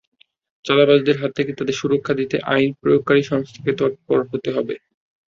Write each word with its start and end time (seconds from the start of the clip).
চাঁদাবাজদের 0.65 1.19
হাত 1.21 1.31
থেকে 1.37 1.51
তাঁদের 1.53 1.79
সুরক্ষা 1.79 2.13
দিতে 2.19 2.35
আইন 2.51 2.69
প্রয়োগকারী 2.81 3.21
সংস্থাকেই 3.23 3.77
তৎপর 3.79 4.19
হতে 4.31 4.49
হবে। 4.55 4.75